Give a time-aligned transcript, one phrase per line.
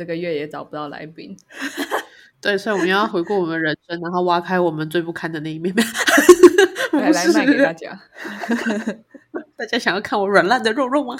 [0.00, 1.36] 这个月也找不到来宾。
[2.40, 5.74] 对，所以我们要回顾我们人生，然后挖开我们最不堪的那一面。
[6.92, 8.00] 来来卖给大家。
[9.58, 11.18] 大家想要看我软烂的肉肉吗？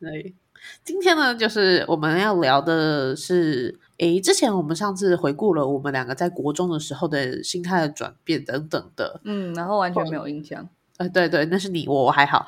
[0.00, 0.34] 对，
[0.82, 10.66] 今天呢，就是我们要聊的是，诶，之前我们上次回顾了我们两个在国中的时候的心态的转变等等的，嗯，然后完全没有印象。
[10.98, 12.46] 呃，对对，那是你，我我还好。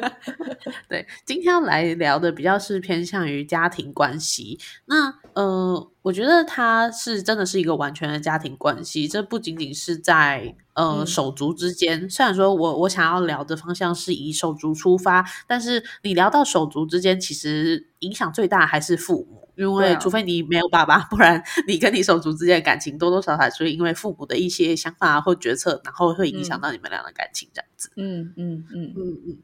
[0.88, 4.58] 对，今天要来聊的比较是偏向于家庭关系。
[4.86, 12.08] 那呃，我觉得它是真的是一个完全的家庭关系，这不仅仅是在呃手足之间。
[12.08, 19.48] 虽然说我我想要聊的方向是以手足出发，但是你聊到手足之间，其实影响最大还是父母。
[19.60, 27.90] 因为除非你没有爸爸， 不然你跟你手足之间的感情多多少少是因为父母的一些想法或决策，然后会影响到你们俩的感情这样子。
[27.96, 29.38] 嗯嗯嗯嗯嗯。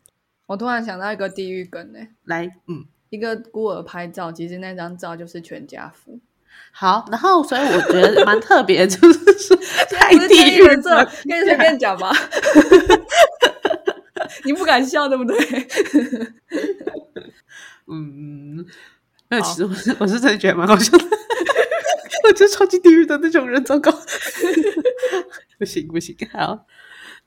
[0.47, 6.19] 我突然想到一个地狱梗呢，来，嗯，一个孤儿拍照，其实那张照就是全家福。
[6.73, 9.57] 好，然后所以我觉得蛮特别， 就是 说
[9.91, 12.10] 太地狱了，跟你随便讲吧。
[14.45, 15.37] 你不敢笑对不对？
[19.42, 21.04] 其实我是我是真的觉得蛮好笑的，
[22.24, 23.90] 我就超级地狱的那种人，糟糕，
[25.59, 26.66] 不行不行，好，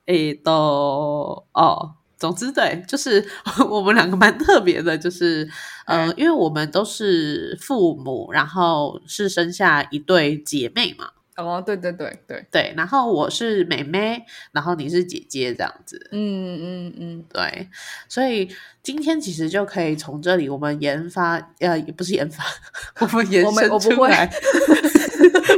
[0.06, 3.24] 诶，都哦，总之对，就是
[3.70, 5.48] 我们两个蛮特别的，就是
[5.86, 11.10] 呃，因为我们都是父母，然后是生下一对姐妹嘛。
[11.44, 16.08] 哦，对对对对对，然后我是妹妹，然后你是姐姐，这样子。
[16.12, 17.68] 嗯嗯嗯，对，
[18.08, 18.48] 所以
[18.82, 22.44] 今天其实就可以从这里我们研发，呃，也不是研发，
[23.00, 24.30] 我们延伸出来。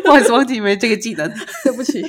[0.05, 1.31] 不好意思，忘记没这个技能，
[1.65, 2.03] 对不起。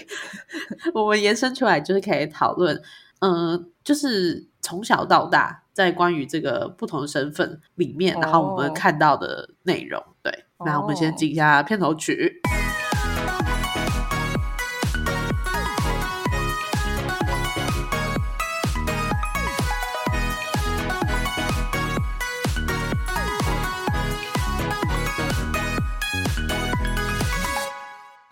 [0.94, 2.82] 我们延伸出来就是可以讨论，
[3.20, 10.04] 嗯，就是从小到大在关于这个不同的身份里面，然后我们看到的内容。
[10.24, 12.42] 对，那我们先进一下片头曲。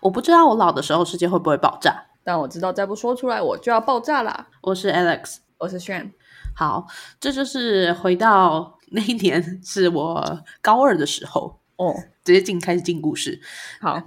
[0.01, 4.47] 我不知道我老的时候世界会不会爆炸，但我知道再不说出来我就要爆炸啦。
[4.61, 6.09] 我是 Alex，我是 Shan。
[6.55, 6.87] 好，
[7.19, 13.39] 这就是回到那一年是我高二的时候哦，直接进开始进故事。
[13.79, 14.01] 好，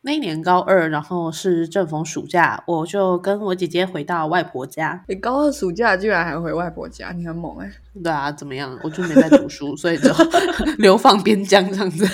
[0.00, 5.04] 那一年高二，然后是正逢暑假，我就跟我姐姐回到外婆家。
[5.06, 7.70] 你高二暑假居然还回外婆家，你很猛哎！
[8.02, 8.76] 对啊，怎么样？
[8.82, 10.12] 我就没在读书，所以就
[10.78, 12.04] 流放边疆这样子。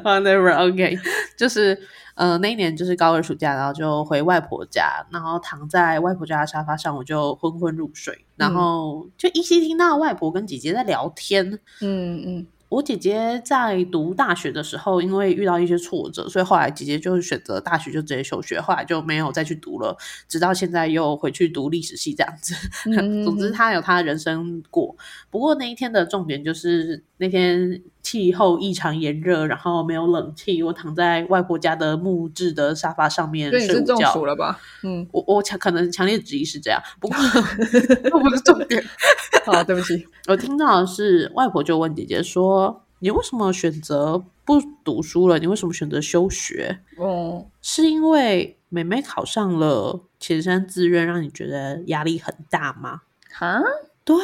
[0.00, 0.98] Never OK，
[1.36, 1.78] 就是
[2.14, 11.58] 呃那一年就是高二暑假，然后就回外婆家，然后躺在外婆家的沙发上，我就昏昏入睡，然后就依稀听到外婆跟姐姐在聊天。
[11.80, 12.46] 嗯嗯。
[12.70, 19.96] 我姐姐在读大学的时候，因为遇到一些挫折，所以后来姐姐就是选择大学就直接休学，后来就没有再去读了，
[20.28, 22.54] 直到现在又回去读历史系这样子。
[23.24, 24.94] 总之，她有她的人生过。
[25.30, 34.58] 不过那一天的重点就是那天气候异常炎热，然后没有冷气，我躺在外婆家的木质的沙发上面睡午觉了吧？
[34.82, 37.16] 嗯，我我强可能强烈质疑是这样，不过
[38.04, 38.82] 那不是重点。
[39.44, 45.38] 好，对不起，我听到的是外婆就问姐姐说：“你为什么选择不读书了？
[45.38, 46.80] 你为什么选择休学？
[46.96, 53.60] 哦，是因为妹妹考上了前山志愿，让你觉得压力很大吗？”哈，
[54.04, 54.16] 对，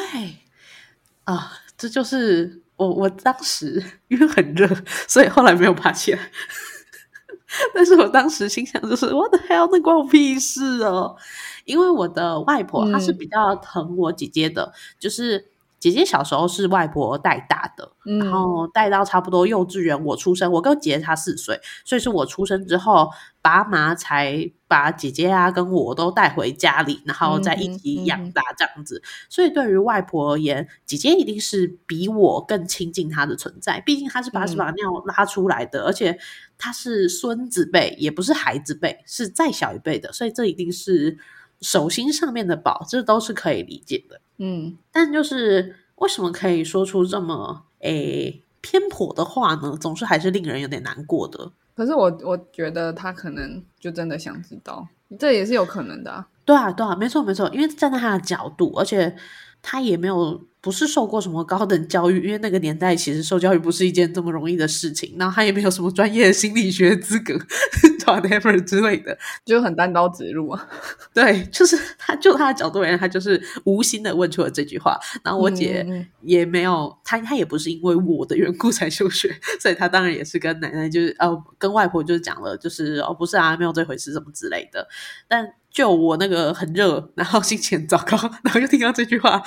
[1.24, 4.68] 啊，这就是我我当时因为很热，
[5.08, 6.18] 所以后来没有爬起来。
[7.72, 11.16] 但是我当时心想就是我的 hell，那关我屁事哦！
[11.64, 15.46] 因为我的外婆她是比较疼我姐姐的，就是
[15.78, 23.10] 姐姐小时候是外婆带大的，然后带到差不多幼稚园我出生，我跟姐姐差四岁，所以是我出生之后，
[23.40, 29.02] 爸妈才把姐姐啊跟我都带回家里，然后再一起养大这样子。
[29.28, 36.18] 所以对于外婆而言，姐姐一定是比我更亲近她的存在，毕竟她是把屎把尿拉出来的，而且
[36.58, 41.18] 她是孙子辈，也不是孩子辈，是再小一辈的，所以这一定是。
[41.62, 44.20] 手心上面的宝，这都是可以理解的。
[44.36, 49.74] 嗯，但就是为什么可以说出这么诶偏颇的话呢？
[49.80, 51.52] 总是还是令人有点难过的。
[51.76, 54.88] 可是我我觉得他可能就真的想知道，
[55.18, 56.24] 这也是有可能的。
[56.44, 59.14] 对啊，对啊，没错没错，因为站在他的角度，而且
[59.60, 65.14] 他也没有不是受过什么高等教育，因为那个年代其实受教育不是一件这么容易的事情。
[65.16, 67.34] 然后他也没有什么专业的心理学资格，
[68.04, 70.68] whatever 之类的，就很单刀直入啊。
[71.14, 74.98] 对，就是他就他的角度而言，他就是无心的问出了这句话。
[75.22, 75.86] 然后我姐
[76.22, 84.88] 也没有，她她也不是因为我的缘故才休学，所以她当然也是跟奶奶就是呃跟外婆就是讲了，就是哦不是啊，没有这回事什么之类的。
[85.28, 89.42] 但就我那个很热，然后心情很糟糕，然后又听到这句话，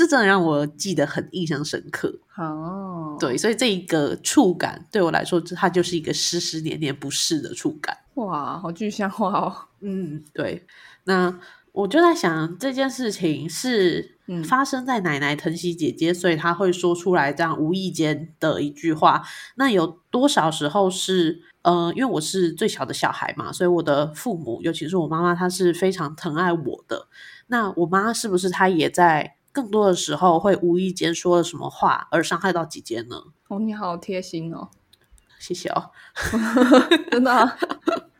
[0.00, 2.10] 这真的让我记得很印象深刻。
[2.38, 7.94] 哦，对，所以这一个触感对我来说，它就是一个湿湿黏黏不适的触感。
[8.14, 9.54] 哇，好具象化哦。
[9.80, 10.64] 嗯，对。
[11.04, 11.38] 那
[11.72, 19.22] 我就在想，这件事情是嗯发生在奶奶疼惜姐姐，所以她会说出来这样无意间的一句话。
[19.56, 27.06] 那有多少时候是呃，因为我是最小的小孩嘛，所以我的父母，尤其是我妈妈，她是非常疼爱我的。
[27.48, 33.16] 那我妈是不是她也在更多的时候会无意间说了什么话而伤害到姐姐呢？
[33.48, 34.68] 哦，你好贴心哦，
[35.38, 35.90] 谢谢哦。
[37.10, 37.58] 真的啊、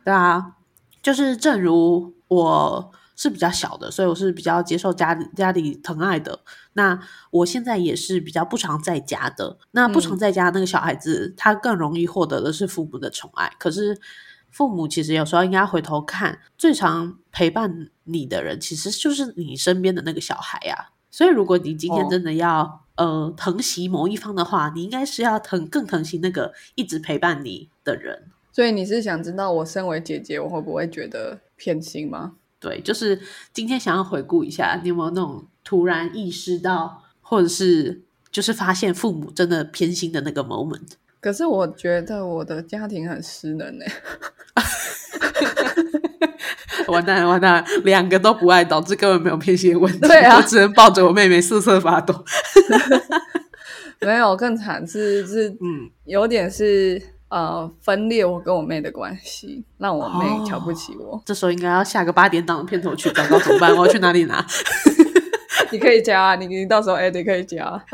[0.05, 0.57] 对啊，
[1.03, 6.41] 就是正如我是比较小的，所以我是比较接受家里家里疼爱的。
[6.73, 6.99] 那
[7.31, 9.59] 我现在也是比较不常在家的。
[9.73, 13.53] 那不常在家那个小孩子，他更容易获得的是父母的宠爱。
[13.59, 14.01] 可是
[14.51, 28.25] 父母其实有时候应该回头看，最常陪伴你的人，其实就是你身边的那个小孩呀、所以，如果你今天哦真的要、呃疼惜某一方的话，你应该是要疼更疼惜那个一直陪伴你的人。
[28.53, 32.35] 所以你是想知道我身为姐姐，我会不会觉得偏心吗？
[32.59, 33.19] 对，就是
[33.55, 40.91] 今天想要回顾一下，你有没有那种突然意识到，或者是就是发现父母真的偏心的那个 moment？
[41.21, 43.93] 可是我觉得我的家庭很失能欸。
[46.89, 49.99] 完蛋了，完蛋了，两个都不爱，导致根本没有偏心的问题。
[50.01, 52.25] 对啊我只能抱着我妹妹瑟瑟发抖。
[54.01, 61.23] 没有，更惨是是嗯，有点是呃分裂我跟我妹的关系，让我妹哦瞧不起我。
[61.25, 63.71] 这时候应该要下个八点档的片头曲，糟糕怎么办？
[63.77, 64.45] 我要去哪里拿？
[65.71, 67.85] 你可以加啊，你你到时候 edit 可以加啊。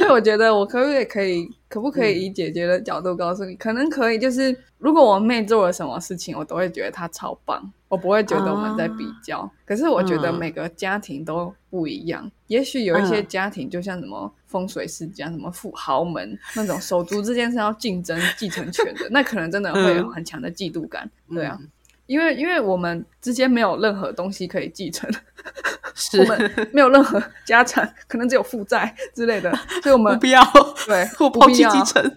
[0.00, 9.48] 所以我觉得我可不可以可以可不可以以姐姐的角度告诉你，可能可以，就是如果我妹做了什么事情，我都会觉得她超棒，我不会觉得我们在比较。
[9.66, 20.10] 可是我觉得嗯每个家庭都不一样，也许有一些嗯家庭就像什么风水世家、什么富豪门那种手足之间是要竞争继承权的，那可能真的会有嗯。
[20.12, 21.08] 很强的嫉妒感。
[21.28, 21.68] 对啊，嗯，
[22.10, 25.08] 因为因为我们之间没有任何东西可以继承。
[25.94, 29.50] 是我们没有任何家产，可能只有负债之类的，
[29.82, 30.42] 所以我我们 不要，
[30.86, 32.16] 对我抛不必要弃继承。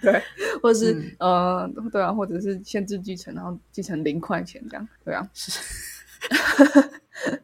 [0.00, 0.22] 对，
[0.62, 5.20] 或者是、嗯呃，对啊，或者是限制继承，然后继承零块钱这样，对啊。
[5.22, 5.91] 嗯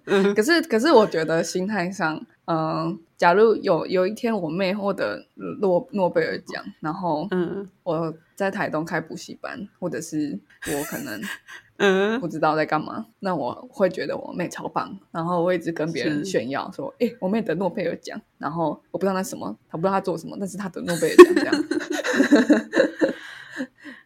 [0.35, 5.27] 可是可是我觉得心态上，嗯、假如有有一天我妹获得
[5.61, 7.69] 诺诺贝尔奖，然后嗯。
[7.83, 11.21] 我在台东开补习班，或者是我可能
[11.79, 12.21] 嗯。
[12.21, 21.55] 不知道在干嘛，那我会觉得我妹超棒，然后我一直跟别人炫耀说，诶、我妹得诺贝尔奖，然后我不知道那什么，她不知道她做什么，但是她得诺贝尔奖这样。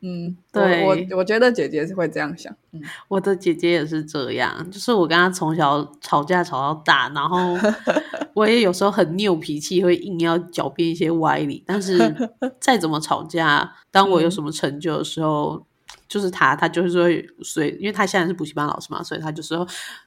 [0.04, 7.56] 嗯，对我我我觉得姐姐是会这样想，嗯，我的姐姐也是这样，就是我跟她从小吵架吵到大，然后
[8.34, 11.62] 我也有时候很拗脾气，会硬要狡辩一些歪理。
[11.64, 11.98] 但是
[12.58, 15.64] 再怎么吵架，当我有什么成就的时候，
[16.08, 19.54] 就是她，她就是会随，因为她现在是补习班老师嘛，所以她就是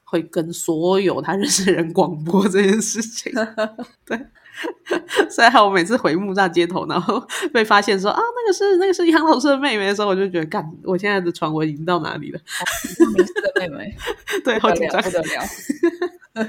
[0.03, 3.31] 会跟所有她认识的人广播这件事情。
[4.05, 4.19] 对。
[5.29, 7.21] 所以我每次回木栅街头，然后
[7.53, 12.39] 被发现说啊，那个是 那个是杨老师的妹妹的时候，我就觉得，干，我现在的传闻已经到哪里了？
[13.15, 13.95] 迷失的妹妹，
[14.43, 15.41] 对，好紧张不得了。
[16.33, 16.45] 哎，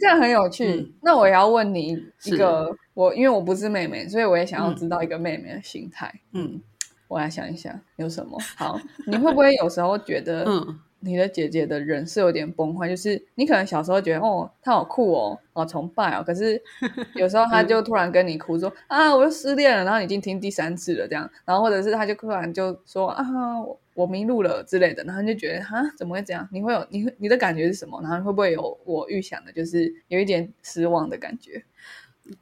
[0.00, 0.66] 这样很有趣。
[0.66, 6.12] 嗯那我也要问你一是个，我因为我不是妹妹，所以我也想要嗯知道一个妹妹的心态。
[6.32, 6.60] 嗯
[7.08, 8.80] 我来想一想有什么好。
[9.06, 12.88] 你会不会有时候觉得，嗯你的姐姐的人是有点崩坏？
[12.88, 16.60] 就是你可能小时候觉得，哦，她好酷哦，好崇拜哦，可是
[17.16, 23.24] 有时候她就突然跟你哭说，啊，我又失恋了，然后你已经听第三次了这样，然后或者是她就突然就说，啊，
[23.60, 26.48] 我我迷路了之类的，然后你就觉得，啊，怎么会这样？
[26.52, 28.00] 你会有你会你的感觉是什么？
[28.02, 31.64] 然后会不会有我预想的，就是有一点失望的感觉？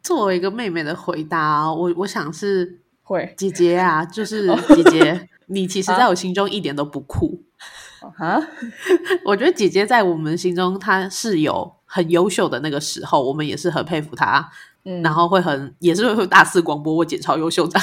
[0.03, 7.43] 作为一个妹妹的回答，我我想是会姐姐啊，就是姐姐，你其实在我心中一点都不酷。
[7.57, 7.65] 啊？
[9.25, 14.51] 我觉得姐姐在我们心中，她是有很优秀的那个时候，我们也是很佩服她，
[14.85, 17.79] 嗯，然后会很也是会大肆广播我姐超优秀的。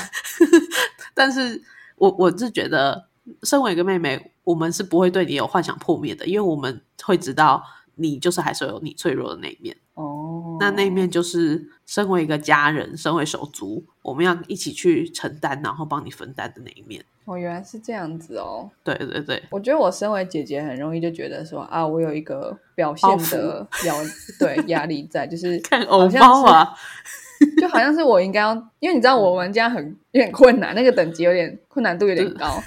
[1.13, 1.61] 但是
[1.95, 3.07] 我我是觉得，
[3.43, 7.63] 身为一个妹妹，我们是不会对你有幻想破灭的，因为我们会知道
[7.95, 9.75] 你就是还是有你脆弱的那一面。
[9.95, 17.03] 哦，那那一面就是身为一个家人，身为手足，我们要一起去承担，然后帮你分担的那一面。
[17.23, 18.69] 哦，原来是这样子哦。
[18.83, 23.93] 对对对，我觉得我身为姐姐，很容易就觉得说啊，我有一个表现的压
[24.37, 26.75] 对压力在，就是 看偶包啊，
[27.59, 32.61] 就好像是我应该要，因为你知道我们家很有点困难，那个等级有点困难度有点高，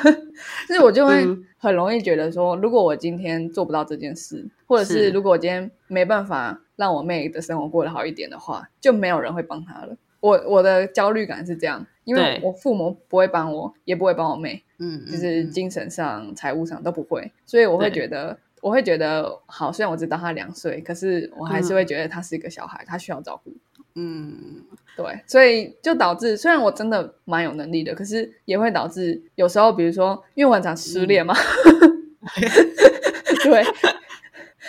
[0.66, 1.24] 所以我就会
[1.58, 9.96] 很容易觉得说，如果我今天做不到这件事，或者是如果我今天没办法让我妹的生活过得好一点的话，就没有人会帮她了。
[10.20, 11.86] 我我的焦虑感是这样。
[12.04, 19.70] 因为我父母不会帮我，也不会帮我妹，嗯，就是精神上、财务上都不会，所以我会觉得，我会觉得好。
[19.70, 23.52] 虽然我知道他两岁，可是我还是会觉得他是一个小孩，他需要照顾。
[23.94, 24.64] 嗯，
[24.96, 31.34] 对，所以就导致，虽然我真的蛮有能力的，可是也会导致有时候，比如说，因为我很常失恋嘛，
[33.44, 33.64] 对。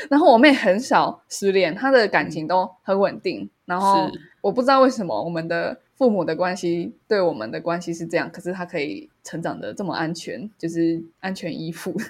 [0.09, 3.47] 然后我妹很少失恋，她的感情都很稳定。
[3.65, 4.09] 然后
[4.41, 5.79] 我不知道为什么我们的。
[6.01, 11.93] 父母的关系对我们的关系是这样，可是她可以成长的这么安全，就是安全依附。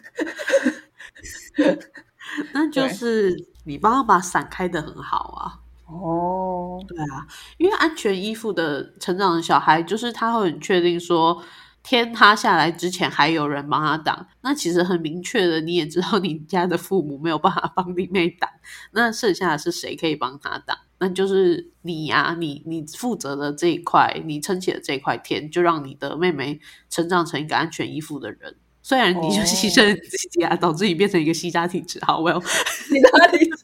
[2.54, 5.60] 那就是你帮她把伞开的很好啊。
[5.92, 11.44] 哦，对啊，因为安全依附的成长的小孩，就是他会很确定说。
[11.84, 18.48] 天塌下来之前还有人帮他挡，那其实很明确的，你也知道你家的父母没有办法帮你妹挡，
[18.92, 20.78] 那剩下的是谁可以帮他挡？
[21.00, 28.56] 那就是你呀，你你负责的这一块，你撑起了这块天，就让你的妹妹成长成一个安全依附的人。
[28.84, 33.61] 虽然你就牺牲自己啊，导致你变成一个吸家体质，好，Well，吸家体质，好可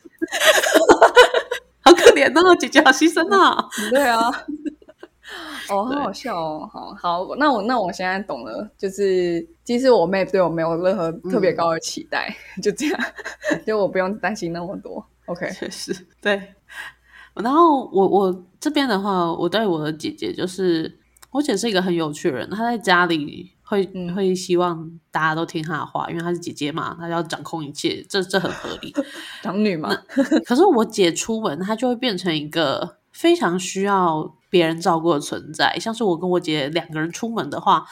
[2.17, 4.19] 怜哦，姐姐好牺牲啊， 对啊。
[5.69, 12.33] 哦，很 好笑哦，好好，那我那我现在懂了，就是其实我妹对我没有任何特别高的期待，
[12.63, 13.00] 就这样，
[13.67, 15.05] 就我不用担心那么多。
[15.25, 16.41] OK，确实对。
[17.36, 20.97] 然后我我这边的话，我对我的姐姐就是，
[21.31, 28.93] 我姐是一个很有趣的人，她在家里会会希望大家都听她的话，因为她是姐姐嘛，她要掌控一切，这这很合理，
[29.43, 29.93] 长女嘛。
[30.45, 34.33] 可是我姐出门，她就会变成一个非常需要。
[34.50, 37.86] 别人照顾的存在，像是我跟我姐两个人出门的话，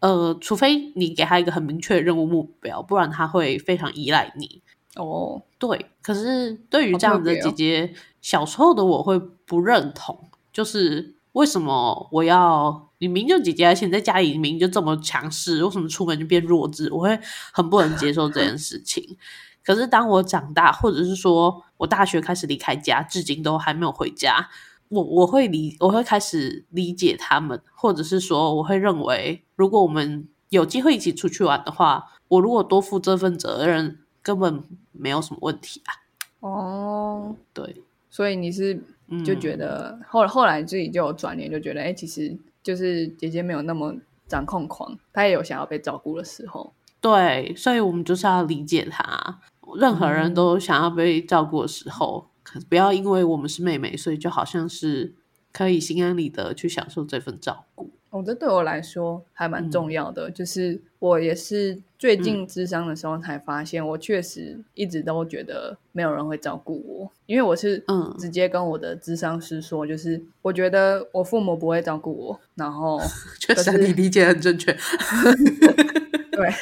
[0.00, 4.62] 呃，除非你给她一个很明确的任务目标，不然她会非常依赖你。
[4.96, 5.84] 哦，对。
[6.00, 7.92] 可是对于这样的姐姐，
[8.22, 16.92] 小时候的我会不认同，就是为什么我要你明就姐姐，而且在家里明就这么强势，为什么出门就变弱智？
[16.92, 17.18] 我会
[17.52, 19.16] 很不能接受这件事情。
[19.64, 24.48] 可是当我长大，或者是说我大学开始离开家，至今都还没有回家。
[24.88, 35.92] 我我会理我会开始理解他们，或者是说我会认为，如果我们有机会一起出去玩的话，我如果多负这份责任，根本没有什么问题啊。
[36.40, 38.82] 哦，对，所以你是
[39.24, 43.94] 就觉得后后来自己就有转念，就觉得哎，其实就是姐姐没有那么
[44.26, 46.72] 掌控狂，她也有想要被照顾的时候。
[47.00, 49.40] 对，所以我们就是要理解她。
[49.78, 52.28] 任何人都想要被照顾的时候。
[52.50, 55.14] 可不要因为我们是妹妹，所以就好像是
[55.52, 57.90] 可以心安理得去享受这份照顾。
[58.10, 60.30] 哦，这对我来说还蛮重要的。
[60.30, 72.40] 就是我也是最近智商的时候才发现，我确实一直都觉得没有人会照顾我，因为我是嗯直接跟我的智商师说，就是我觉得我父母不会照顾我。
[72.54, 73.00] 然后
[73.38, 74.72] 确实你理解很正确。
[76.32, 76.54] 对，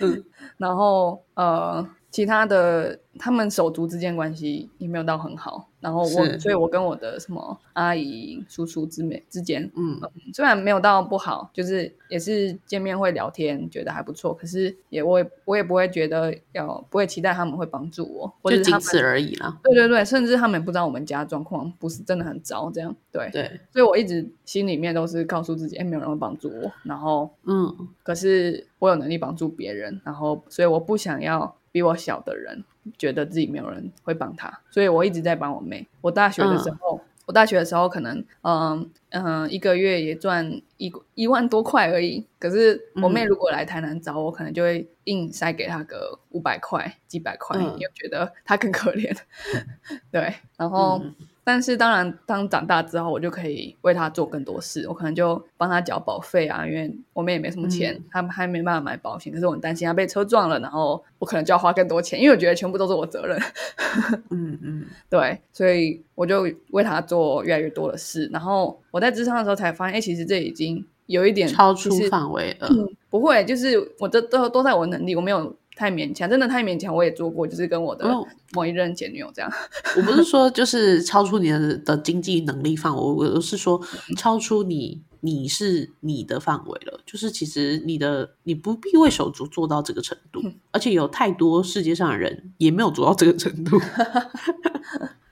[0.00, 0.24] 嗯，
[0.56, 1.88] 然后呃。
[2.14, 5.68] 其他的，他们手足之间关系也没有到很好。
[5.80, 10.00] 然后我，所以我跟我的什么阿姨、叔叔之美之间，嗯，
[10.32, 14.32] 虽然没有到不好，就是也是见面会聊天，觉得还不错。
[14.32, 18.06] 可是也我也我也不会觉得要不会期待他们会帮助
[18.40, 19.58] 我，就仅此而已啦。
[19.64, 23.60] 对对对，甚至他们不知道我们家状况不是真的很糟，这样对对。
[23.72, 26.70] 所以我一直心里面都是告诉自己，哎，没有人会帮助我。
[26.84, 32.62] 然后嗯，可是我有能力帮助别人，然后所以我不想要比我小的人。
[32.98, 35.88] 觉得自己没有人会帮他，所以我一直在帮我妹。
[36.02, 42.22] 我大学的时候，我大学的时候可能，嗯嗯，一个月也赚一一万多块而已。
[42.38, 49.16] 可是我妹如果来台南找我，可能就会硬塞给她个五百块、几百块，因为觉得她更可怜。
[50.12, 51.00] 对，然后。
[51.44, 54.86] 但是当然，当长大之后，我就可以为他做更多事。
[54.88, 59.30] 我可能就帮他缴保费啊，因为我们也没什么钱，他还没办法买保险。
[59.30, 63.38] 可是我很担心他被车撞了，然后我可能就要花更多钱，因为我觉得全部都是我责任。
[64.30, 68.28] 嗯嗯，对，所以我就为他做越来越多的事。
[68.32, 72.68] 然后我在职场的时候才发现，哎，其实这已经有一点超出范围了。
[73.10, 76.94] 不会，就是我这都都在我能力，我没有太勉强，真的太勉强。
[76.94, 79.50] 我也做过，就是跟我的哦某一任前女友这样。
[79.96, 83.80] 我不是说就是超出你的的经济能力范围，我我是说
[84.16, 87.00] 超出你你是你的范围了。
[87.06, 93.80] 就是其实你的你不必为手足做到这个程度，而且有太多世界上的人也没有做到这个程度。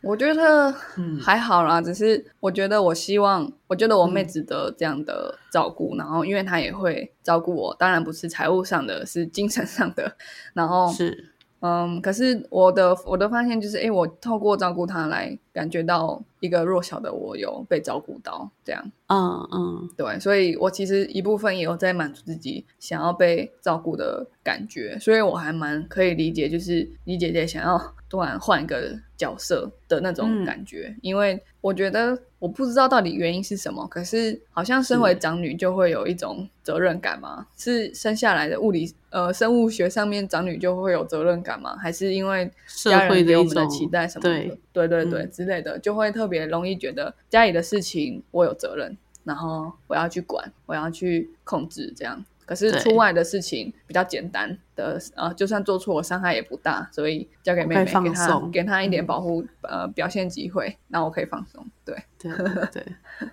[0.03, 10.17] 我觉得嗯还好啦，只是我觉得我希望，我觉得我妹值得这样的照顾，然后因为她也会照顾我，当然不是财务上的，是精神上的。
[10.55, 11.32] 然后，是，
[11.65, 18.85] 嗯，可是我的我的发现就是，哎，我透过照顾他来感觉到一个弱小的我有被照顾到，这样。
[19.07, 27.79] 嗯嗯对，所以我其实一部分也有在满足自己想要被照顾的感觉，所以我还蛮可以理解，就是你姐姐想要
[28.13, 41.75] 突然换一个角色的那种嗯感觉，因为我觉得我不知道到底原因是什么，可是好像身为长女就会有一种责任感吗，是生下来的物理呃生物学上面长女就会有责任感吗？
[41.79, 44.31] 还是因为社家人给我们的期待什么的？
[44.31, 52.23] 对对对对嗯之类的，就会特别容易觉得家里的事情我有责任，然后我要去管，我要去控制这样。
[52.45, 61.67] 可是出外的事情比较简单的，呃，就算做错，伤害也不大，所以交给妹妹，给她给她一点嗯保护，呃，表现机会，那我可以放松。
[61.85, 62.87] 对，对对对，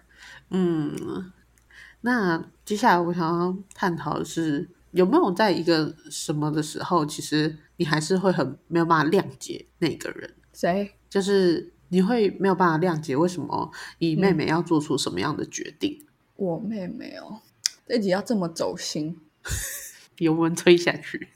[0.51, 1.31] 嗯，
[2.01, 10.91] 那接下来我想要探讨的是，有没有在一个什么的时候，其实你还是会很没有办法谅解那个人，谁？
[11.09, 14.35] 就是你会没有办法谅解为什么你妹嗯。
[14.35, 17.41] 妹要做出什么样的决定，我妹妹哦，
[17.89, 19.17] 这集要这么走心，
[20.19, 21.27] 油门推下去。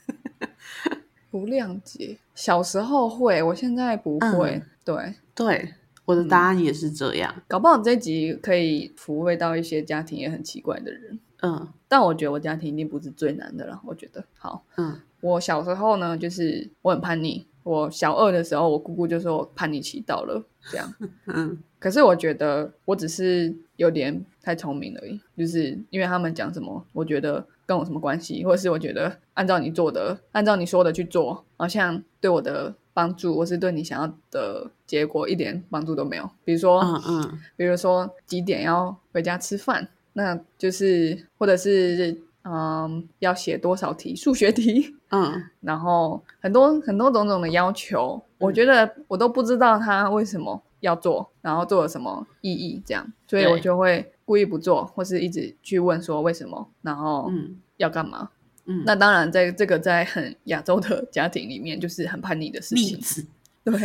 [1.32, 2.16] 不谅解。
[2.36, 4.52] 小时候会，我现在不会。
[4.52, 5.74] 嗯对，对，
[6.06, 7.34] 我的答案也是这样。
[7.48, 11.20] 搞不好这集可以抚慰到一些家庭也很奇怪的人。
[11.42, 13.82] 嗯但我觉得我家庭一定不是最难的了。
[13.84, 17.48] 我觉得好，嗯我小时候呢，就是我很叛逆。
[17.64, 20.94] 我小二的时候，我姑姑就说我叛逆期到了，这样。
[21.26, 36.30] 嗯可是我觉得我只是有点太聪明而已，就是因为他们讲什么，我觉得跟我什么关系，或者是我觉得按照你做的，按照你说的去做，好像对我的帮助，或是对你想要的结果一点帮助都没有。
[36.44, 58.30] 比如说，嗯嗯比如说几点要回家吃饭，那就是或者是嗯要写多少题数学题，嗯 然后很多很多种种的要求，我觉得我都不知道他为什么要做，然后做了什么意义，这样，所以我就会故意不做，或是一直去问说为什么，然后嗯要干嘛。
[58.66, 62.98] 嗯，那当然，在这个在很亚洲的家庭里面，就是很叛逆的事情。
[63.66, 63.78] 对，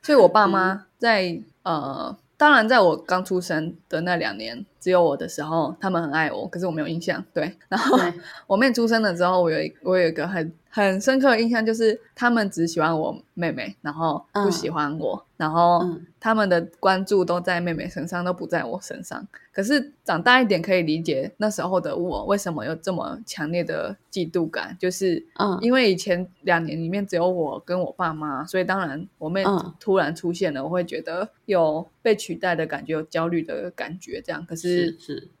[0.00, 7.24] 所以我爸嗯妈在呃，当然在我刚出生的那两年，只有我的时候，他们很爱我，可是我没有印象。
[7.34, 7.98] 对，然后，
[8.46, 19.24] 我妹出生了之后，我有一我有一个很很深刻的印象，就是他们只喜欢我妹妹，然后不喜欢我，然后嗯他们的关注都在妹妹身上，都不在我身上。
[19.52, 34.44] 可是长大一点可以理解那时候的我为什么有这么强烈的嫉妒感，就是嗯因为以前两年里面只有我跟我爸妈，所以当然我妹嗯突然出现了，我会觉得有被取代的感觉，有焦虑的感觉，这样。
[34.44, 34.94] 可是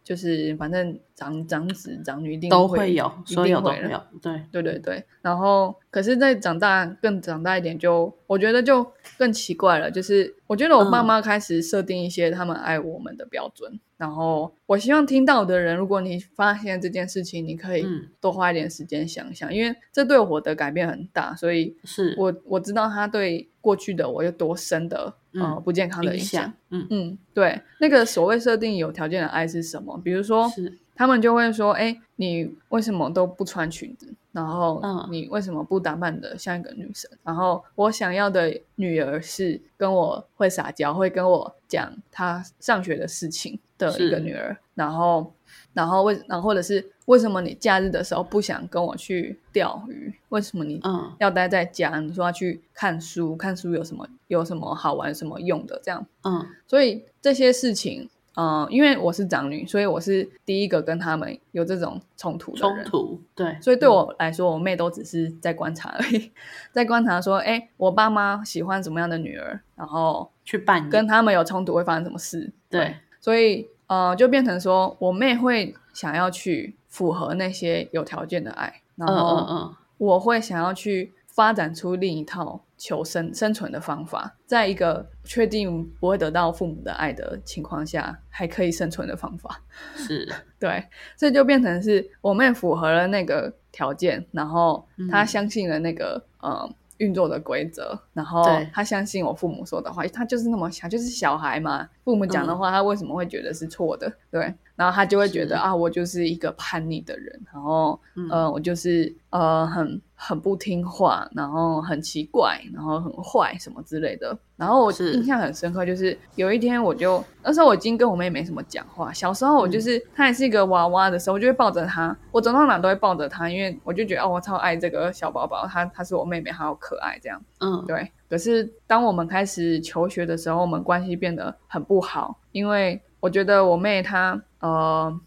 [0.04, 8.86] 就是反正长长子长女一定都会会有，一所定都会有，对，对对对，然后可是再长大更长大一点就，我觉得就
[9.18, 9.90] 更奇怪了。
[9.90, 11.06] 就是我觉得我爸嗯。
[11.06, 18.08] 妈开始设定一些他们爱我们的标准，然后我希望听到的人，如果你发现这件事情，你可以嗯。
[18.20, 22.14] 多花一点时间想想，因为这对我的改变很大，所以是。
[22.18, 30.00] 我我知道他对过去的我有多深的呃嗯不健康的影影响响。，嗯，嗯，对，那个所谓设定有条件的爱是什么？
[30.04, 34.12] 比如说，是他们就会说：“哎，你为什么都不穿裙子？
[34.32, 37.10] 然后嗯你为什么不打扮的像一个女生？
[37.22, 44.56] 然后我想要的女儿是跟我会撒娇，会跟我讲她上学的事情的一个女儿。
[44.74, 45.32] 然后，
[45.72, 50.12] 然后为然后或者是为什么你假日的时候不想跟我去钓鱼？
[50.28, 51.98] 为什么你嗯要待在家？
[52.00, 55.80] 你说要去看书，看书有什么有什么好玩、什么用的？
[55.82, 62.84] 这样。”嗯所以这些事情，嗯、因为我是长女，所以我是第一个跟他们有这种冲突的人。
[62.84, 66.30] 冲突，对，所以对我来说，我妹都只是在观察而已，
[66.70, 72.52] 在观察说，哎，我爸妈喜欢什么样的女儿，然后去扮，跟他们有冲突会发生什么事。
[72.68, 89.60] 对，所以呃，就变成说我妹会想要去符合那些有条件的爱，然嗯后我会想要去发展出另一套求生生存的方法，在一个确定不会得到父母的爱的情况下，还可以生存的方法。
[89.94, 90.26] 是。
[90.58, 90.82] 对，
[91.14, 98.66] 这就变成是我妹符合了那个条件，然后她相信了那个呃运作的规则，然后对。
[98.72, 104.10] 她相信我父母说的话，她就是那么想，就是小孩嘛，父母讲的话，她为什么会觉得是错的？
[104.30, 114.36] 对，然后他就会觉得啊，我就是一个叛逆的人，然后嗯呃，我就是呃很很不听话，然后很奇怪，然后很坏什么之类的。
[114.56, 119.12] 然后我印象很深刻，就是有一天我就那时候我已经跟我妹没什么讲话。
[119.12, 127.42] 小时候我就是、她还是一个娃娃的时候，我就会抱着她，我走到哪都会抱着她，因为我就觉得哦，我超爱这个小宝宝，她她是我妹妹，她好可爱这样。
[127.60, 135.20] 嗯，对，可是当我们开始求学的时候，我们关系变得很不好，因为我觉得我妹她呃，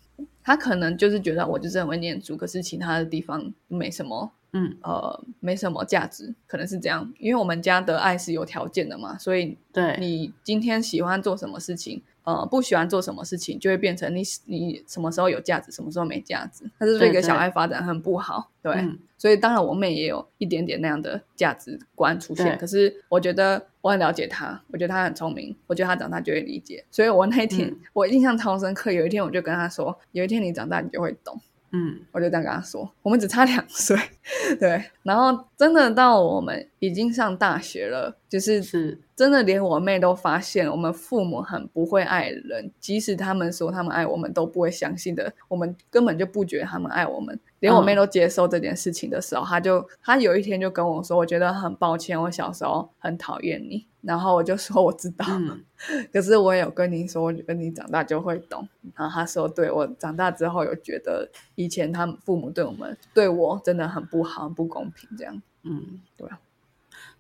[0.44, 4.32] 他可能就是觉得我就是很会念书，可是其他的地方没什么。
[4.52, 16.64] 嗯，呃，没什么价值，可能是这样，因为我们家的爱是有条件的嘛，所以对，你今天喜欢做什么事情，呃，不喜欢做什么事情，就会变成你你什么时候有价值，什么时候没价值。
[16.78, 22.56] 但是这个对对小孩发展很不好，对，嗯所以当然我妹也有一点点那样的价值观出现。
[22.60, 26.86] 可是我觉得我很了解她，我觉得她很聪明，我觉得她长大就会理解。
[26.92, 31.42] 所以我那一天、嗯我印象超深刻，有一天我就跟她说，有一天你长大你就会懂。
[31.72, 33.98] 嗯我就这样跟他说，我们只差两岁，
[34.60, 34.84] 对。
[35.04, 45.34] 然后真的到我们已经上大学了，就是是，真的连我妹都发现我们父母很不会爱人，即使他们说他们爱我们，都不会相信的。
[45.48, 53.86] 我们根本就不觉得他们爱我们，连我妹都接受这件事情的时候，她就她有一天就跟我说，我觉得很抱歉，我小时候很讨厌你。
[54.02, 55.62] 然后我就说我知道，嗯
[56.14, 58.66] 可是我有跟你说，我觉得你长大就会懂。
[58.96, 65.42] 然后他说，对我长大之后有觉得以前他们父母对我们对我真的很不好、很不公平，这样。
[65.64, 66.40] 嗯，对啊，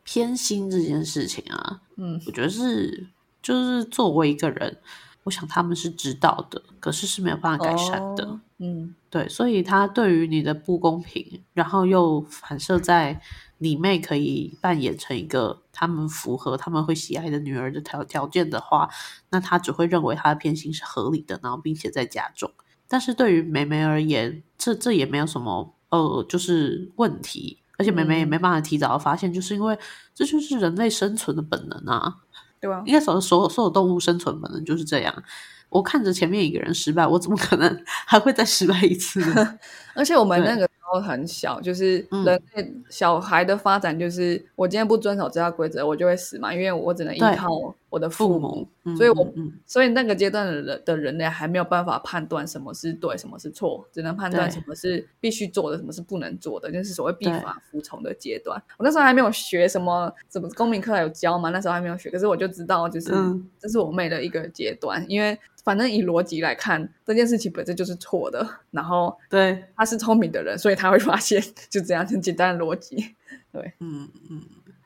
[0.06, 3.08] 偏心这件事情啊，嗯我觉得是，
[3.41, 4.78] 就是作为一个人，
[5.23, 8.25] 我想他们是知道的，可是是没有办法改善的。
[8.25, 13.21] 哦嗯对，所以他对于你的不公平，然后又反射在
[13.60, 18.89] 你妹可以扮演成一个他们符合他们会喜爱的女儿的条条件的话，
[19.29, 22.51] 那他只会认为他的偏心是合理的，然后并且在加重。
[22.88, 29.79] 但是对于梅梅而言，这这也没有什么呃，就是问题，而且梅梅也嗯没办法提早地发现，就是因为
[30.13, 32.17] 这就是人类生存的本能啊。
[32.61, 35.23] 对啊，应该所所有所有动物生存本能就是这样。
[35.69, 39.59] 我看着前面一个人失败，我怎么可能 还会再失败一次呢？
[39.95, 42.30] 而且我们那个时候很小，就是嗯。
[42.30, 47.49] 人类小孩的发展，就是我今天不遵守这条规则，我就会死嘛，因为我只能依靠
[47.89, 48.67] 我的父父母。
[48.84, 49.34] 母，所以我
[49.65, 57.39] 所以那个阶段的人的人类还没有办法判断什么是对，什么是错，只能判断什么是必须做的，什么是不能做的，就是所谓必对。
[57.39, 58.62] 法服从的阶段。
[58.78, 63.47] 我那时候还没有学什么，什么公民课还有教嘛，那时候还没有学，可是我就知道，就是、嗯。
[63.60, 73.15] 这是我妹的一个阶段，因为反正以逻辑来看，这件事情本身就是错的，然后对，她是聪明的人，所以她会发现， 就这样很简单的逻辑。
[73.51, 74.41] 对，嗯嗯，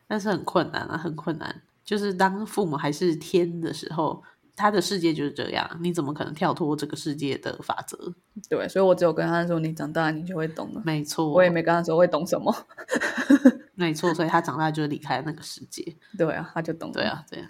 [0.07, 1.61] 但是很困难啊，很困难。
[1.85, 4.23] 就是当父母还是天的时候，
[4.55, 8.13] 他的世界就是这样，你怎么可能跳脱这个世界的法则？
[8.49, 10.81] 对，所以我只有跟他说，你长大你就会懂了。
[10.85, 12.55] 没错，我也没跟他说会懂什么。
[13.75, 15.95] 没错，所以他长大就离开那个世界。
[16.17, 16.93] 对啊，他就懂了。
[16.93, 17.49] 对啊，对啊，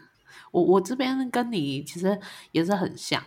[0.52, 2.20] 我我这边跟你其实
[2.52, 3.22] 也是很像，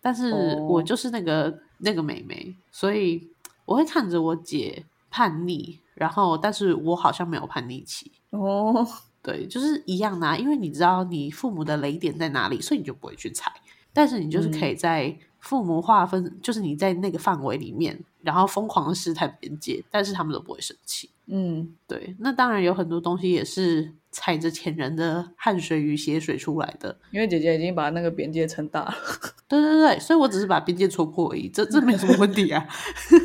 [0.00, 3.30] 但是哦我就是那个、那个妹妹，所以
[3.70, 8.10] 我会看着我姐叛逆，然后但是我好像没有叛逆期。
[8.30, 8.84] 哦，
[9.22, 13.52] 对，就是一样的、啊，因为你知道你父母的雷点在哪里，所以你就不会去踩。
[13.92, 21.10] 但是你就是可以在父母划分，就是你在那个范围里面，然后疯狂的试探边界，但是他们都不会生气。
[21.26, 26.98] 嗯，对，那当然有很多东西也是踩着前人的汗水与血水出来的。
[27.12, 28.94] 因为姐姐已经把那个边界撑大了。
[29.46, 32.66] 对对对，所以我只是把边界戳破而已，这这没有什么问题啊。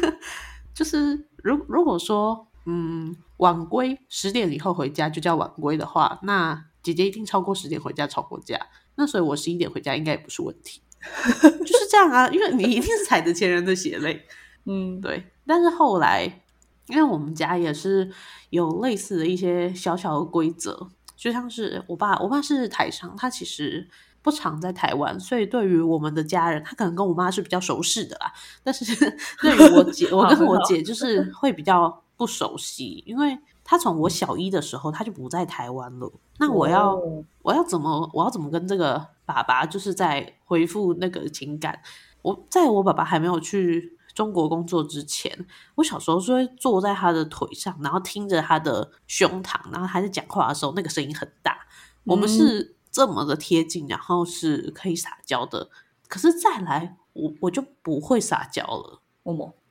[0.75, 10.81] 就是如如果说嗯晚归十点以后回家就叫晚归的话，那姐姐一定超过十点回家吵过架，那所以我十一点回家应该也不是问题，
[11.41, 14.27] 就是这样啊，因为你一定是踩着前人的血泪。
[14.65, 16.41] 嗯，对，但是后来，
[16.87, 18.11] 因为我们家也是
[18.49, 23.87] 有类似的一些小小的规则，就像是我爸，我爸是台商，他其实
[24.21, 28.33] 不常在台湾，所以对于我们的家人，他可能跟我妈是比较熟识的啦。
[28.63, 28.83] 但是
[29.41, 36.11] 对于我姐， 我跟我姐就是会比较不熟悉，因为她从我小一的时候，她就不在台湾了。
[36.39, 41.79] 那我要、哦我要怎么我要怎么跟这个爸爸就是在回复那个情感？
[42.23, 51.67] 我在我爸爸还没有去中国工作之前，我小时候是会坐在他的腿上，然后听着他的胸膛，然后他在讲话的时候，那个声音很大。
[52.05, 55.69] 我们是这么的贴近，然后是可以撒娇的。
[56.07, 59.01] 可是再来，我我就不会撒娇了。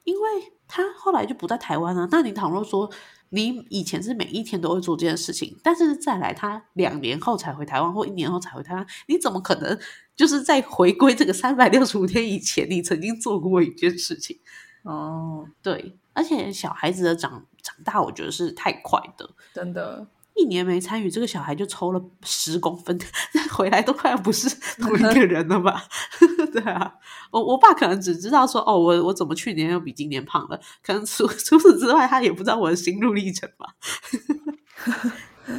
[0.05, 2.07] 因为他后来就不在台湾了。
[2.11, 2.91] 那你倘若说
[3.31, 9.79] 你以前是每一天都会做这件事情，但是再来他两年后才回台湾，或一年后才回台湾，你怎么可能
[10.17, 14.39] 就是在回归这个三百六十五天以前，你曾经做过一件事情？
[14.83, 20.07] 哦，对，而且小孩子的长长大，我觉得是太快的，真的。
[20.37, 22.99] 一年没参与，这个小孩就抽了十公分，
[23.55, 24.51] 回来都快要不是
[24.83, 25.85] 同一个人了吧？
[26.53, 26.93] 对啊，
[27.31, 30.61] 我我爸可能只知道说，哦，我我怎么去年又比今年胖了？
[30.83, 33.77] 可能除 除此之外，他也不知道我的心路历程吧。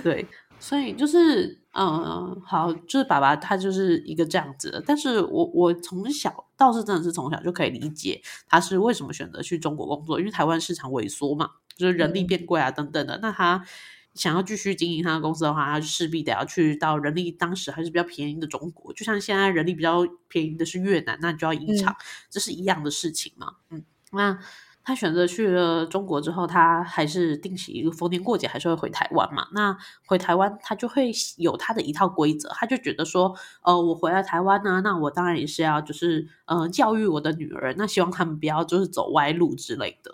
[0.04, 0.28] 对，
[0.60, 4.84] 所以就是嗯，好，就是爸爸他就是一个这样子的。
[4.86, 13.20] 但是我我从小倒是真的是从小就可以理解他是为什么选择去中国工作，因为台湾市场萎缩嘛，就是人力变贵啊等等的。
[13.22, 13.66] 那他。
[14.16, 18.94] 想要继续经营他的公司的话，他势必得要去到人力当时还是比较便宜的中国。
[18.94, 21.94] 就像现在人力比较便宜的是越南，那你就要移厂，
[22.30, 23.56] 这是一样的事情嘛。
[23.72, 23.84] 嗯，
[24.14, 24.40] 那
[24.86, 29.48] 他选择去了中国之后，他还是定期逢年过节还是会回台湾嘛。
[29.52, 40.12] 那回台湾，他就会有他的一套规则，他就觉得说，呃，我回来台湾呢，那我当然也是要就是呃教育我的女儿，那希望他们不要就是走歪路之类的。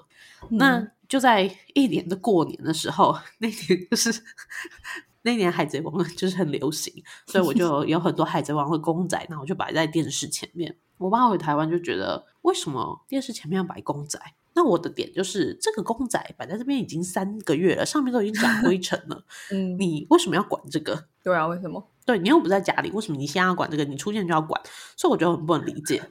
[0.52, 4.24] 那就在一年的过年的时候， 那年就是
[5.24, 10.78] 那年海贼王就是很流行，所以我就 有很多海贼王的公仔，那我就摆在电视前面。
[10.98, 14.18] 我爸回台湾就觉得，为什么电视前面要摆公仔？
[14.62, 19.24] 那我的点就是，这个公仔摆在这边已经三个月了，上面都已经长灰尘了。
[19.52, 21.06] 嗯，你为什么要管这个？
[21.24, 21.84] 对啊，为什么？
[22.06, 23.84] 对你又不在家里，为什么你现在要管这个？
[23.86, 24.62] 你出现就要管，
[24.96, 26.04] 所以我觉得很不能理解。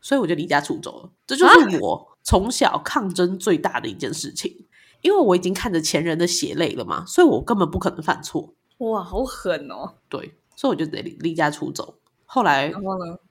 [0.00, 1.10] 所以我就离家出走了。
[1.26, 2.06] 这就是我。
[2.22, 4.66] 从小抗争最大的一件事情，
[5.00, 8.54] 因为我已经看着前人的血泪了嘛，所以我根本不可能犯错。
[8.78, 9.94] 哇，好狠哦！
[10.08, 11.94] 对，所以我就得离离家出走。
[12.32, 12.72] 后来，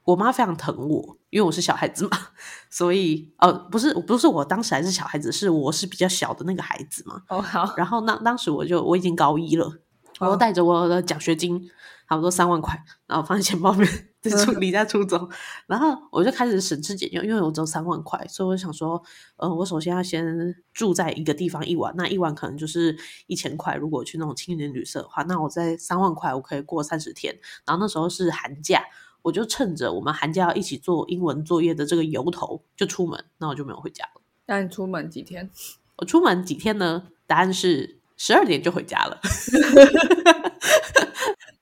[0.03, 2.17] 我妈非常疼我，因为我是小孩子嘛，
[2.69, 7.21] 所以呃，不是，不是我当时还是小孩子，是我是比较小的那个孩子嘛。
[7.29, 7.73] 哦，好。
[7.77, 9.71] 然后那当时我就我已经高一了，
[10.19, 11.69] 我带着我的奖学金。
[12.09, 15.29] 差不多三万块，然后放在钱包里面，就出离家出走。
[15.67, 19.01] 然后我就开始省吃俭用，因为我只有三万块，所以我想说，
[19.37, 23.75] 呃，我首先要先住在一个地方一晚，那一晚可能就是一千块。
[23.75, 27.37] 如果去那种青年旅社的话，那我在三万块我可以过三十天。
[27.65, 28.83] 然后那时候是寒假，
[29.21, 34.21] 我就趁着我们寒假要一起做英文作业的这个由头就出门，那我就没有回家了。
[34.45, 35.49] 那你出门几天？
[35.97, 37.07] 我出门几天呢？
[37.27, 39.19] 答案是十二点就回家了。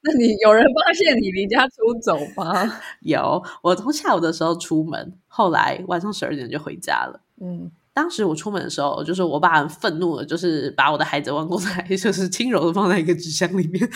[0.07, 2.79] 那 你有人发现你离家出走吗？
[3.01, 7.19] 有，我从下午的时候出门，后来晚上十二点就回家了。
[7.41, 13.89] 嗯，当时我出门的时候，就是我爸很愤怒的，就是把我的孩子王公仔 就是轻柔的放在一个纸箱里面，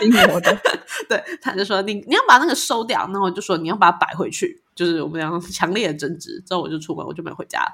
[0.00, 0.56] 轻柔的。
[1.08, 6.42] 对，他就说你你要把那个收掉，那我就说你要把它摆回去，就是我们两个强烈的争执。
[6.46, 7.64] 之后我就出门，我就没回家。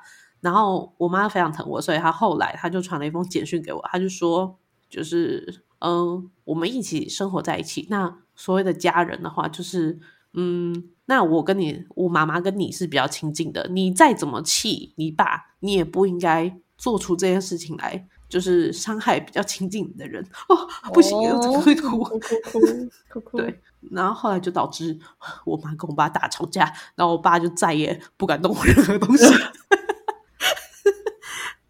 [0.41, 4.59] 然后我妈非常疼我，所以她后来她就传了一封简讯给我，她就说
[4.91, 5.63] 就是。
[5.81, 7.87] 嗯，我们一起生活在一起。
[7.91, 9.99] 那所谓的家人的话，就是
[10.33, 13.69] 嗯，那我跟你，我妈妈跟你是比较亲近的。
[13.71, 20.25] 你再怎么气你爸，你也不应该做出这件事情来，就是伤害比较亲近你的人。
[20.49, 21.99] 哦，不行，我会哭？
[22.05, 22.19] 哭
[23.11, 23.37] 哭哭！
[23.39, 24.99] 对，然后后来就导致
[25.45, 26.65] 我妈跟我爸大吵架，
[26.95, 29.25] 然后我爸就再也不敢动我任何东西。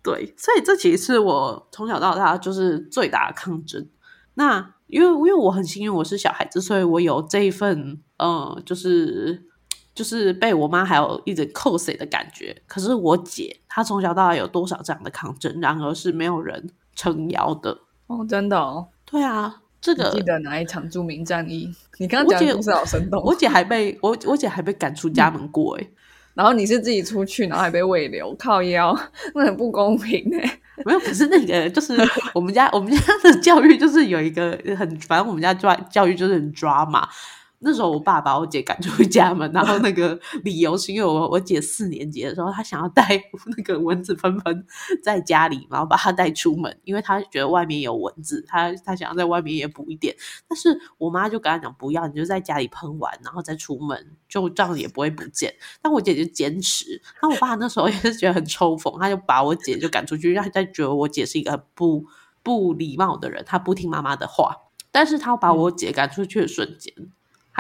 [0.03, 3.87] 对，所以这其实是我从小到大就是最大的抗争。
[4.41, 9.45] 那因为因为我很幸运，我是小孩子，所以我有这一份呃，就是
[9.95, 12.57] 就是被我妈还有一直扣谁的感觉。
[12.67, 17.77] 可是我姐她从小到大有多少这样的抗争，然而是没有人撑腰的
[18.07, 21.71] 哦，真的哦，对啊，这个记得哪一场著名战役？
[21.99, 23.23] 你刚刚讲的故事好生动。
[23.23, 25.87] 我姐还被我我姐还被赶出家门过哎。
[26.35, 28.99] 然后你是自己出去，然后还被喂流，靠腰，
[29.35, 30.59] 那很不公平哎。
[30.85, 31.95] 没有，可是那个就是
[32.33, 37.07] 我们家，我们家的教育就是有一个很，反正我们家抓教育就是很抓嘛。
[37.63, 43.05] 那时候我爸把我姐赶出家门，然后那个理由是因为我我姐四年级的时候，她想要带
[43.55, 44.67] 那个蚊子喷喷
[45.03, 50.17] 在家里，然后把她带出门，因为她觉得外面有蚊子，她她想要在外面也补一点。
[50.49, 55.55] 但是我妈就跟她讲不要，你就在家里喷完，然后再出门，就这样也不会不见。
[55.83, 62.07] 但我姐就坚持，那我爸那时候也是觉得很抽风，他就把我姐就赶出去，让他觉得我姐是一个很不
[62.43, 64.57] 不礼貌的人，她不听妈妈的话。
[64.93, 66.93] 但是他把我姐赶出去的瞬间。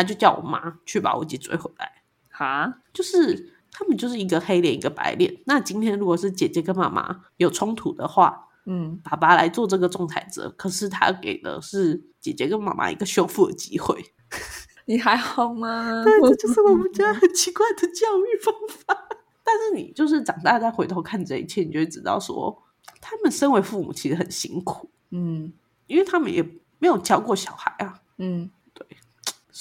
[0.00, 5.42] 他就叫我妈去把我姐追回来，哈，就是他们就是一个黑脸一个白脸。
[5.44, 14.02] 那今天如果是姐姐跟妈妈有冲突的话，嗯，爸爸来做这个仲裁者，可是他给的是姐姐跟妈妈一个修复的机会。
[14.86, 16.02] 你还好吗？
[16.02, 19.06] 对，这就是我们家很奇怪的教育方法。
[19.44, 22.62] 但是你就是长大再回头看这一切，你就会知道说，
[23.02, 25.52] 他们身为父母其实很辛苦，嗯
[25.86, 26.42] 因为他们也
[26.78, 28.00] 没有教过小孩啊。
[28.16, 28.50] 嗯，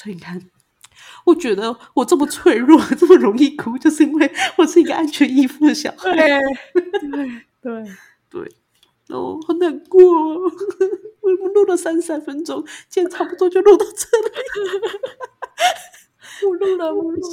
[0.02, 0.42] 所以你看，
[1.26, 6.16] 我觉得我这么脆弱，这么容易哭，就是因为我是一个安全依附的小孩。
[6.16, 6.40] 对
[7.12, 7.84] 对对，
[8.30, 8.50] 对，
[9.10, 10.50] 哦，好难过、哦。
[11.20, 14.32] 我们录了三十三分钟，今天差不多就录到这里。
[16.40, 17.28] 不录了，不录了。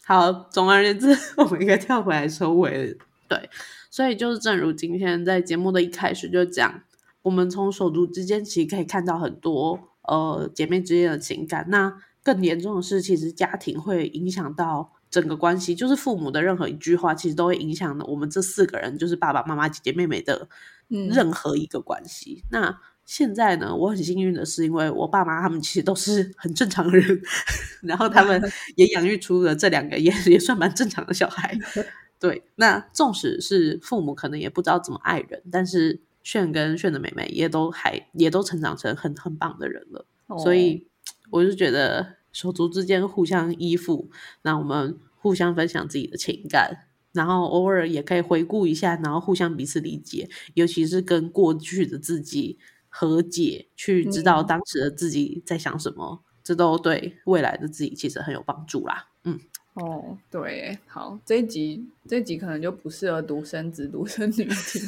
[0.06, 2.96] 好，总而言之，我们应该跳回来收尾了。
[3.28, 3.50] 对，
[3.90, 6.82] 所以就是正如今天在节目的一开始就讲，
[7.22, 11.66] 我们从手足之间其实可以看到很多呃姐妹之间的情感。
[11.68, 20.48] 那更严重的是，其实家庭会影响到整个关系，就是父母的任何一句话，其实都会影响我们这四个人，就是爸爸妈妈、姐姐妹妹的
[20.88, 22.44] 嗯任何一个关系。
[22.50, 27.20] 那现在呢，我很幸运的是，因为我爸妈他们其实都是很正常的人，
[27.82, 28.40] 然后他们
[28.76, 31.58] 也养育出了这两个也也算蛮正常的小孩。
[32.20, 40.06] 对，那纵使是父母可能也不知道怎么爱人，但是炫跟炫的妹妹也都还也都成长成很很棒的人了。
[40.38, 40.86] 所以
[41.30, 44.10] 我就觉得手足之间互相依附，
[44.42, 59.08] 那我们互相分享自己的情感，然后偶尔也可以回顾一下，然后互相彼此理解，尤其是跟过去的自己和解，去知道嗯当时的自己在想什么，这都对未来的自己其实很有帮助啦。
[59.24, 59.38] 嗯，
[59.74, 64.82] 哦，对，好，这一集这一集可能就不适合独生子、独生女听，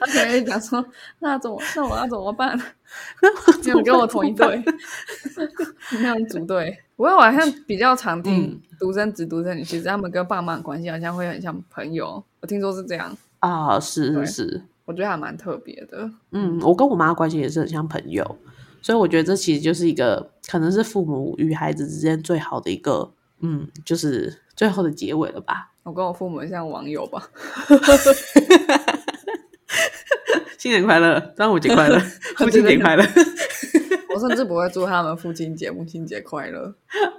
[0.00, 0.84] 他可能会讲说，
[1.20, 2.58] 那怎么，那我要怎么办？
[3.62, 4.62] 你有跟我同一队，
[5.92, 6.78] 你那样组队。
[6.96, 16.10] 不过我好像比较常听嗯独生子、独生女，其实他们跟爸妈的关系好像会很像朋友，我听说是这样，啊，是是是，我觉得还蛮特别的。
[16.30, 18.38] 嗯，我跟我妈的关系也是很像朋友，
[18.80, 25.70] 所以我觉得这其实就是一个可能是父母与孩子之间最好的一个，嗯，就是最后的结尾了吧。
[25.82, 27.28] 我跟我父母像网友吧，
[30.58, 31.98] 新年快乐，端午节快乐，
[32.38, 33.04] 父亲节快乐。
[34.14, 36.74] 我甚至不会祝他们父亲节、母亲节快乐。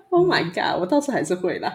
[0.09, 1.71] oh my god，我倒是还是会啦。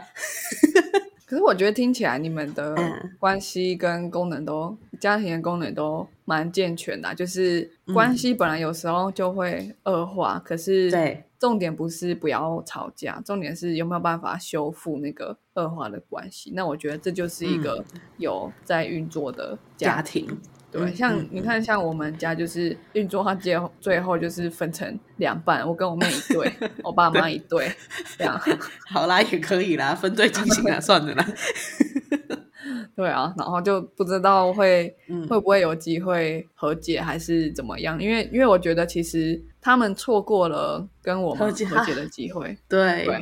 [1.24, 16.52] 可是我觉得听起来你们的嗯关系跟功能都、家庭的功能都蛮健全的啊、就是关系本来有时候就会恶化，可是对重点不是不要吵架，重点是有没有办法修复那个恶化的关系。
[16.54, 17.84] 那我觉得这就是一个
[18.18, 20.26] 有在运作的家家庭。
[20.26, 20.38] 庭，
[20.70, 26.52] 对，像你看，像我们家就是运作到最后，最后就是分成两半，我跟我妹一对，
[26.84, 27.70] 我爸妈一对，
[28.16, 28.40] 这样。
[28.88, 31.26] 好啦，也可以啦，分队进行啦， 算了啦。
[32.94, 38.00] 对啊，然后就不知道会、嗯会不会有机会和解，还是怎么样？
[38.02, 42.56] 因为因为我觉得其实他们错过了跟我们和解的机会。
[42.68, 43.20] 对对，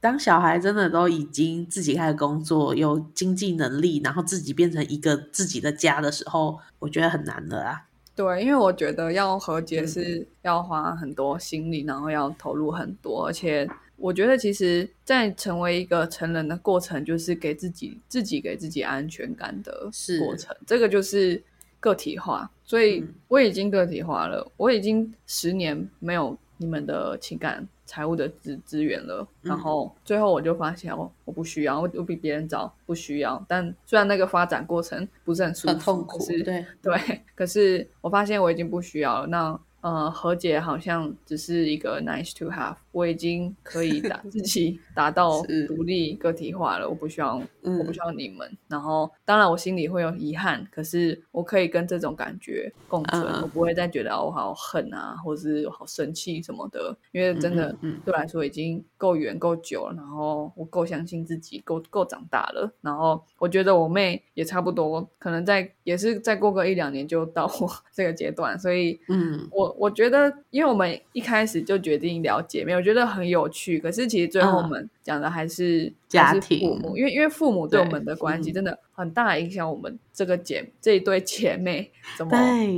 [0.00, 7.82] 当小孩真的都已经自己开始工作，有经济能力，然后自己变成一个自己的家的时候，我觉得很难的啊。
[8.16, 13.66] 对，因为我觉得要和嗯解是要花很多心力，然后要投入很多，而且
[14.00, 21.42] 我觉得其实，在成为一个成人的过程，就是给自己自己给自己安全感的是过程，这个就是
[21.78, 22.50] 个体化。
[22.64, 27.68] 所以嗯我已经个体化了，我已经十年没有你们的情感。
[27.86, 39.26] 财务的资资源了，然嗯后最后我就发现我我不需要，我我比别人早不需要，但虽然那个发展过程不是很舒服，很痛苦可是，对，对，可是我发现我已经不需要了。
[39.26, 47.78] 那呃，和解好像只是一个 nice to have，我已经可以打 自己达到独立个体化了，我不需要，嗯。
[47.80, 48.56] 我不需要你们。
[48.68, 57.72] 然后，当然我心里会有遗憾，可是我可以跟这种感觉共存，我不会再觉得、哦我好恨啊，或者是好生气什么的，因为真的
[58.04, 62.70] 对我来说已经够远够久了，然后我够相信自己，够够长大了。
[62.80, 73.78] 然后我觉得我妹也差不多，可能再也是再过个一两年就到我 这个阶段，所以嗯，我我觉得，因为我们一开始就决定聊姐妹，我觉得很有趣。
[73.78, 82.30] 可是其实最后我嗯们讲的还是、家庭父庭母，因为因为父母对我对们的关系嗯真的很大影响我们这个姐这一对姐妹怎么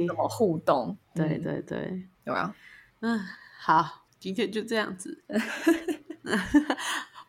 [0.09, 0.97] 怎么互动。
[1.15, 2.53] 对嗯对对，对啊，
[3.01, 3.21] 嗯，
[3.61, 5.23] 好，今天就这样子。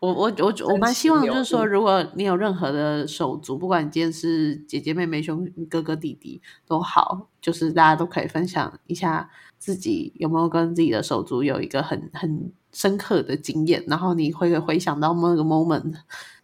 [0.00, 9.30] 我我我我蛮希望，就是说，如果你有任何的手足，不管你今天是姐姐、妹妹、兄哥哥、弟弟都好，就是大家都可以分享一下
[9.64, 15.94] 自己有没有跟自己的手足有一个很很深刻的经验，然后你会回想到那个 moment，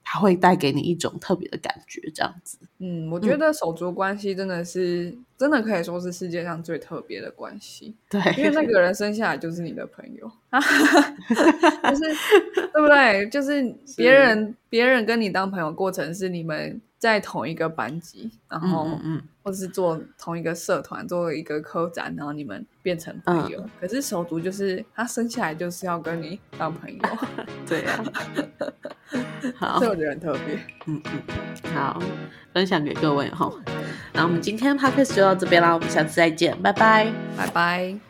[0.03, 2.57] 它会带给你一种特别的感觉，这样子。
[2.79, 10.33] 嗯，我觉得手足关系真的是，真的可以说是世界上最特别的关系，对，因为那个人生下来就是你的朋友，
[11.91, 12.03] 就是
[12.73, 13.29] 对不对？
[13.29, 13.63] 就是
[13.99, 19.01] 别人别人跟你当朋友过程是你们在同一个班级，然嗯后
[19.43, 23.59] 或是做同一个社团，做一个科展，然后你们变成朋友。
[23.59, 27.01] 嗯可是手足就是他生下来就是要跟你当朋友，
[27.67, 28.05] 对啊。
[29.57, 30.55] 好所以，我觉得很特别。
[30.87, 32.01] 嗯嗯，好，
[32.53, 33.51] 分享给各位哈。
[34.13, 37.11] 那我们今天 podcast 就到这边啦，我们下次再见，拜拜。
[37.37, 38.10] 拜拜。